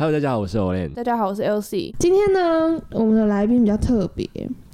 [0.00, 0.94] Hello，大家好，我是 Olen。
[0.94, 1.92] 大家好，我是 LC。
[1.98, 4.24] 今天呢，我们的来宾比较特别，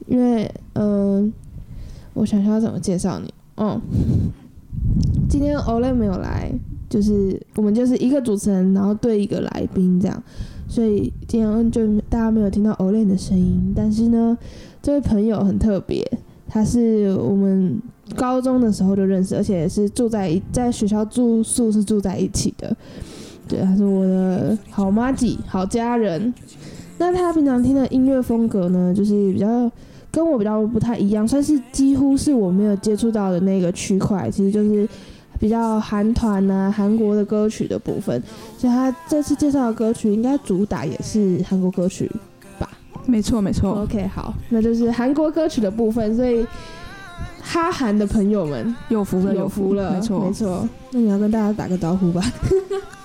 [0.07, 1.33] 因为嗯、
[2.13, 3.33] 我想想要怎么介绍你。
[3.57, 3.81] 嗯，
[5.27, 6.53] 今天 Olen 没有来，
[6.91, 10.23] 就是我们就是一个主持人，然后对一个来宾这样，
[10.69, 13.73] 所以今天就大家没有听到 Olen 的声音。
[13.75, 14.37] 但是呢，
[14.83, 16.07] 这位朋友很特别，
[16.47, 17.81] 他是我们
[18.15, 22.77] 高中的时候就认识，而且是住在一在学校住宿是住在一起的。
[23.49, 26.33] 对，他是我的好妈吉，好家人。
[26.97, 29.71] 那他平常听的音乐风格呢，就是比较
[30.11, 34.89] 跟我比较不太一样，算是几乎是我没有接触到的那个区块，其实就是
[35.41, 38.23] 比较韩团啊、韩国的歌曲的部分。
[38.57, 42.09] 所以他这次介绍的歌曲应该主打也是韩国歌曲
[42.61, 42.71] 吧。
[43.07, 43.83] 没错，没错。
[43.83, 46.47] OK，好，那就是韩国歌曲的部分，所以
[47.43, 50.33] 哈韩的朋友们有福了，有福了，没错，没。
[50.33, 50.69] 错。
[50.93, 52.23] 那你要跟大家打个招呼吧。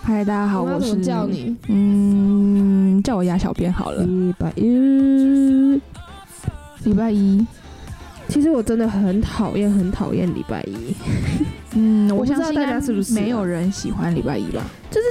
[0.01, 1.55] 嗨，大家好，我是叫你？
[1.67, 4.03] 嗯，叫我鸭小编好了。
[4.03, 5.81] 礼拜一。
[6.83, 7.45] 礼拜一，
[8.27, 10.95] 其实我真的很讨厌，很讨厌礼拜一。
[11.75, 14.63] 嗯，我不知道大家是不是啊没有人喜欢礼拜一吧？
[14.89, 15.07] 就是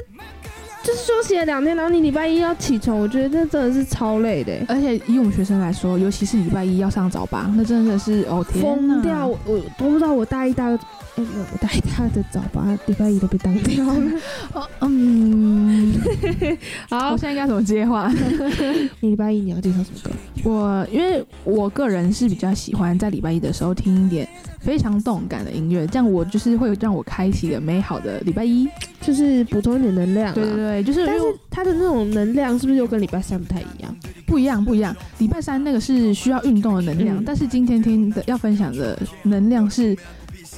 [1.09, 9.27] 休息了两天，然后你礼拜一要起床，我觉得这真的是超累的欸，而且以我们学生来说，尤其是礼拜一要上早八，那真的是哦天哪疯掉！
[9.27, 10.73] 我我我不知道我大一大二，
[11.17, 14.21] 我大一大二的早八礼拜一都被当掉了。
[14.53, 15.95] 哦嗯，
[16.91, 18.13] 好我现，在应该怎么接话？
[19.01, 20.11] 你礼拜一你要介绍什么歌？
[20.45, 24.29] 我因为我个人是比较喜欢在礼拜一的时候听一点
[24.61, 28.69] 非常动感的音乐，这样我就是会让我开启了美好的礼拜一。
[29.09, 30.35] 就是补充一点能量、啊。
[30.35, 33.97] 对对对，就是但是因为它的那种能量是不是又跟礼拜三不太一样？
[34.27, 34.95] 不一样不一样。
[35.17, 39.97] 礼拜三那个是需要运动的能量，嗯但是今天听的要分享的能量是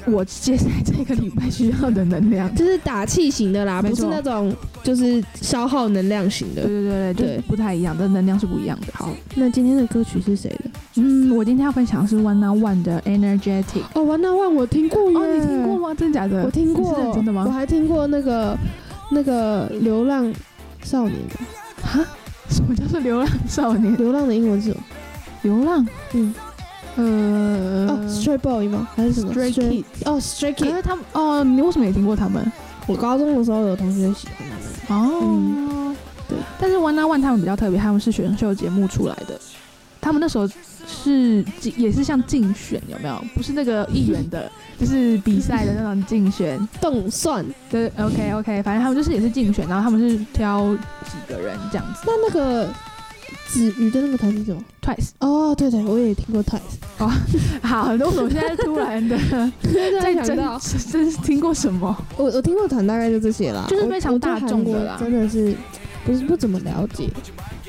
[0.06, 2.52] 我接下来这个礼拜需要的能量。
[2.56, 6.62] 就是打气型的啦，不是那种就是消耗能量型的。
[6.62, 8.86] 对对对对，不太一样的能量是不一样的。
[8.92, 10.69] 好，那今天的歌曲是谁的？
[11.00, 13.82] 嗯，我今天要分享的是 One on One 的 Energetic。
[13.94, 15.94] 哦，，One on One 我听过耶，哦，你听过吗？
[15.94, 16.44] 真的假的？
[16.44, 17.50] 我听过，是真的吗我？
[17.50, 18.56] 还听过那个
[19.10, 20.30] 那个流浪
[20.82, 21.36] 少年的，
[21.82, 22.04] 哈？
[22.50, 23.96] 什么叫做流浪少年？
[23.96, 24.76] 流浪的英文是？
[25.42, 25.86] 流浪？
[26.12, 26.34] 嗯，
[26.96, 28.86] 呃，哦，Stray Boy 吗？
[28.94, 30.76] 还是什么 Stray Kid 哦，Stray 可 Kid。
[30.76, 32.44] 是他们哦，你为什么也听过他们？
[32.86, 34.48] 我高中的时候有同学喜欢
[34.88, 35.02] 他们。
[35.02, 35.96] 哦，嗯
[36.28, 39.40] 对但是 One on One 他们比较特别，他们是选秀节目出来的，
[40.00, 40.46] 他们那时候
[41.02, 43.24] 是竞也是像竞选，有没有？
[43.34, 46.58] 不是那个议员的，就是比赛的那种竞选。
[46.80, 52.02] 动算，对，OK OK，反正他们就是也是竞选，然后他们是挑几个人这样子。
[52.06, 52.68] 那那个
[53.48, 56.60] 子瑜的那个团是什么？Twice，哦，对对，我也听过 Twice。
[56.98, 57.10] 哦
[57.62, 59.16] 好，那为什么现在突然的
[59.62, 60.58] 在在真想到，
[60.92, 61.96] 真是听过什么？
[62.16, 65.54] 我我听过团大概就这些啦，就是非常大众的啦真的是
[66.04, 67.08] 不是不怎么了解，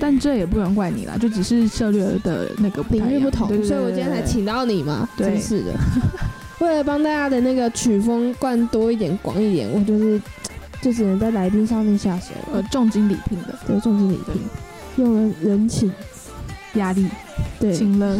[0.01, 4.23] 但这也不能怪你啦，就只是策略的那个领域不同对，对所以我今天才。
[4.23, 5.73] 请到你嘛，真是的。
[6.59, 10.19] 为了帮大家的那个曲风灌多一点、广一点，我就是
[10.81, 12.57] 就只能在来宾上面下手了。
[12.57, 13.55] 呃，重金礼聘的。
[13.67, 14.41] 对，重金礼聘，
[15.03, 15.91] 用了人情，
[16.73, 17.07] 压力，
[17.59, 18.17] 对，请了。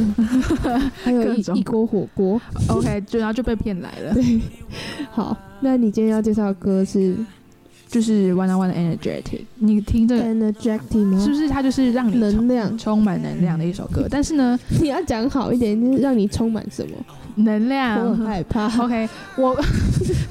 [1.03, 2.40] 还有一 一锅火锅。
[2.68, 4.40] ，OK，就然后就被骗来了，对，
[5.09, 7.16] 好，那你今天要介绍的歌是
[7.91, 11.19] 就是 One on One 的 Energetic，你听这个 Energetic 吗？
[11.19, 12.75] 是不是它就是让你能量？
[12.78, 14.07] 充满能量的一首歌？
[14.09, 16.96] 但是呢， 你要讲好一点，就是让你充满什么？
[17.36, 18.68] 能我量很害怕。
[18.84, 19.56] OK，我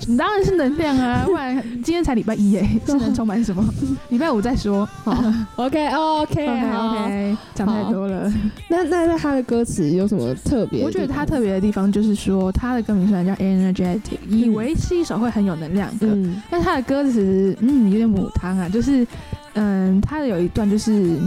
[0.06, 3.64] 你 当然是能量啊，不然今天才礼拜一耶， 是能充满什么？
[4.10, 4.86] 礼拜五再说。
[5.04, 5.12] 好，
[5.56, 8.32] OK，OK，OK，OK，讲太多了。
[8.68, 10.82] 那那那他的歌词有什么特别？
[10.84, 16.06] 我觉得他特，别的地方就是说，他的歌名虽然叫 Energetic，以嗯为是一首会很有能量的
[16.50, 19.06] 但他的歌词嗯有点母汤啊，就是
[19.54, 21.18] 嗯他的有一段就是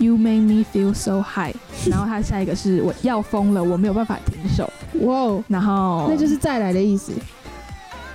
[0.00, 1.54] You make me feel so high，
[1.90, 4.66] 然后他下一个是我要疯了，我没有办法停手，
[5.02, 7.12] 哇哦，然后那就是再来的意思。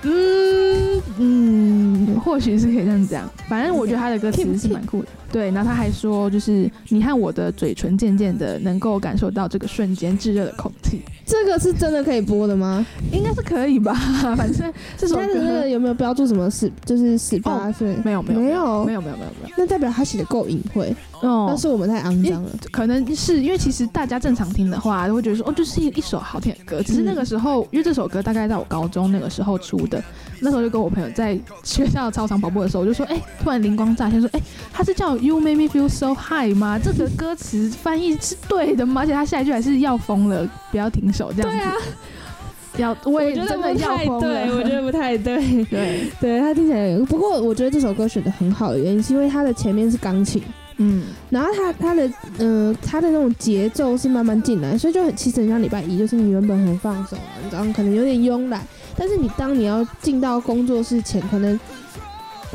[0.02, 3.30] 嗯嗯，或许是可以这样讲。
[3.48, 5.08] 反正我觉得他的歌词是蛮酷的。
[5.32, 12.86] 对，然后他还说，就是你和我的嘴唇渐渐的能够感受到这个瞬间炙热的空气，这个是真的可以播的吗？
[13.10, 13.92] 应该是可以吧？
[14.36, 17.96] 反正这首歌个有没有标注什么十，就是十八岁？
[18.04, 22.50] 没有没有没有没有没有没有没有那代表他写的够隐晦，哦但是我们太肮脏了。
[22.70, 26.80] 可能是因为其实大家正常听的话，都会觉得说哦，就是一一首好听的歌。
[26.80, 30.00] 只是那个时候，因为这首歌大概在我高中那个时候出的，
[30.40, 34.40] 那时候就跟我朋友在学校操场跑步的时候，我就说，哎、突然灵光乍现，说，哎、
[34.72, 36.78] 他是叫 You Make Me Feel So High 吗？
[36.78, 39.02] 这个歌词翻译是对的吗？
[39.02, 41.56] 而且他下一句还是要疯了，不要停手这样子。
[41.56, 41.74] 对啊，
[42.76, 44.56] 要，我也真的要疯对，了。
[44.56, 45.36] 我觉得不太对。
[45.64, 50.42] 对，对他听起来，不过我觉得这首歌选的很好的原因是因为它的前面是钢琴，
[50.76, 52.06] 嗯，然后它它的
[52.38, 58.60] 嗯、呃它的那种节奏是慢慢进来，所以就很其实很像礼拜一，就是你原本很放松，你早上可能有点慵懒，
[58.96, 61.58] 但是你当你要进到工作室前，可能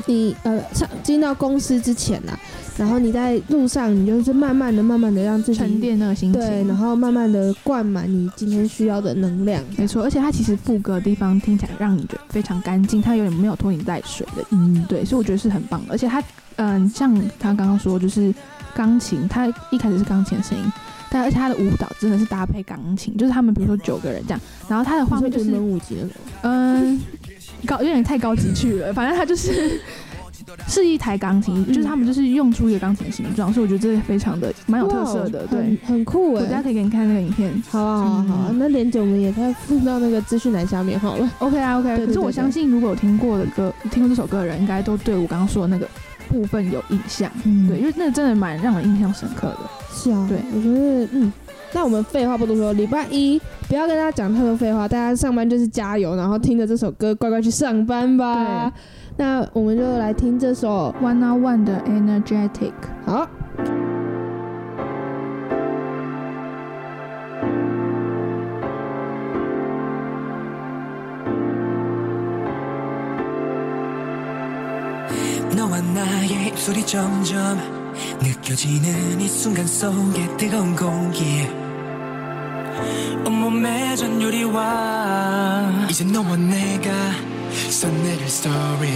[0.06, 2.38] 你呃上进到公司之前啦，
[2.78, 6.42] 然后你在路上，你就是慢慢的、慢慢的让自己沉淀那个心情。
[6.42, 9.62] 对，然后慢慢的灌满你今天需要的能量。
[9.78, 15.94] 没错，而且它其实副歌的地方听起来让你觉得非常干净，它有点没有拖泥带水的，嗯，对，所以我觉得是很棒的。
[15.94, 16.24] 而且它，
[16.56, 18.34] 嗯、像他刚刚说，就是
[18.74, 20.64] 钢琴，它一开始是钢琴的声音，
[21.12, 25.52] 但而且他的舞蹈真的是搭配钢琴，就是他们比如说九个人这样，然后他的画面就是。
[26.44, 27.00] 嗯，
[27.68, 29.80] 高有点太高级去了，反正他就是
[30.68, 35.60] 是一台钢琴，就是他们就是用出一个钢琴的形状，所以我觉得这个非常的蛮有特色的，对。
[35.60, 41.30] 很很酷哎、我大家可以给你看那个影片好啊，好啊，好啊，嗯那连姐我们也再附到那个资讯栏下面好了。
[41.40, 45.88] ，OK 啊，OK 可是我相信，如果有听过的歌、听过这首歌的人，应该都对我刚刚说的那个
[46.32, 47.30] 部分有印象。
[47.44, 49.60] 嗯对，因为那个真的蛮让我印象深刻的。
[49.92, 51.32] 是啊，对我觉得嗯，
[51.74, 58.72] 那我们废话不多说，礼拜一不要跟大家讲太多废话，大家上班就是加油，然后听着这首歌乖乖去上班吧。
[59.18, 62.72] 那我们就来听这首 One on One 的 Energetic，
[63.06, 63.28] 好。
[76.32, 81.48] 너와 나의 입술이 점점 느껴지는 이 순간 속에 뜨거운 공기.
[83.26, 85.88] 온몸에 전율이와.
[85.90, 86.92] 이제 너와 내가
[87.70, 88.92] 써내릴 story.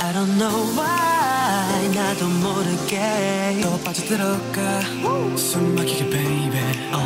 [0.00, 4.80] I don't know why 나도 모르게 또 빠져들어가.
[5.36, 6.60] 숨 막히게 baby.
[6.92, 6.98] 어.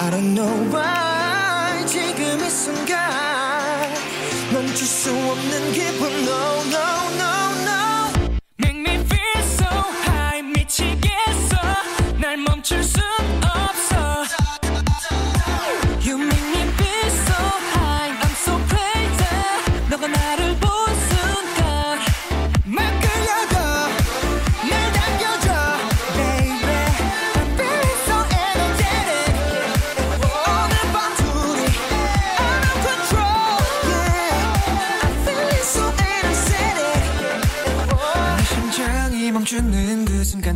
[0.00, 2.98] I don't know why 지금 이 순간
[4.52, 6.10] 멈출 수 없는 기분.
[6.24, 6.84] No no
[7.14, 7.33] no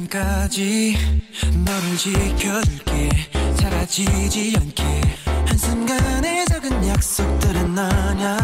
[0.09, 0.97] 그 순간까지
[1.65, 3.09] 너를 지켜줄게.
[3.61, 5.01] 사라지지 않게.
[5.47, 8.37] 한순간의 작은 약속들은 너냐?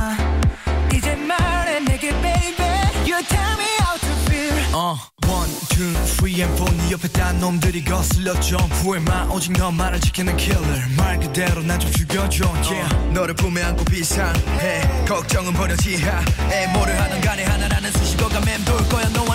[0.94, 2.66] 이제 말해 내게 baby.
[3.06, 4.74] You tell me how to feel.
[4.74, 4.96] 어,
[5.26, 6.70] one, two, three and four.
[6.76, 10.82] 네 옆에 딴 놈들이 거슬려 점프해만 오직 너만을 지키는 killer.
[10.96, 12.44] 말 그대로 난 좀 죽여줘.
[12.70, 12.96] Yeah.
[13.12, 14.82] 너를 품에 안고 비상해.
[15.06, 19.08] 걱정은 버려 지하에 뭐를 하든 간에 하나라는 수식어가 맴돌 거야.
[19.10, 19.33] 너와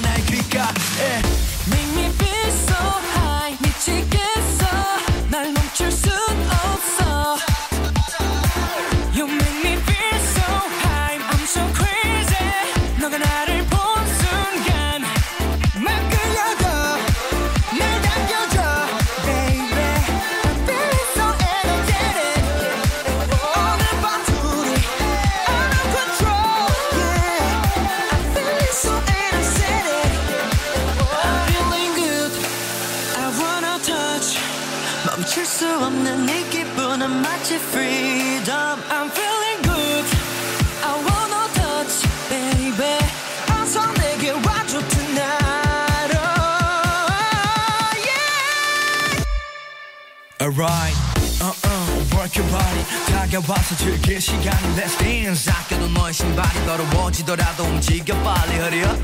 [50.42, 50.96] Alright,
[51.42, 52.84] uh-uh, work your body.
[53.12, 58.98] 다가와서 즐길 시간 Let's dance 아껴둔 너의 신발이 더러워지더라도 움직여 빨리 hurry up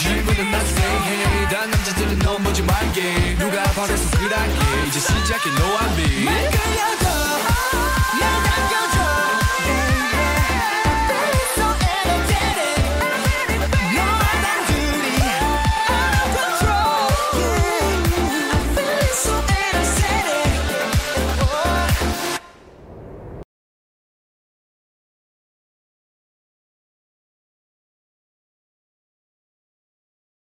[0.00, 1.48] 질문은 나중에 해.
[1.48, 5.68] 단 남자들은 넘보지 말게 누가 바래서 그랄게 이제 시작해 no
[8.20, 8.97] 要战就